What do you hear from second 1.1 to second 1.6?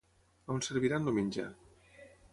el menjar?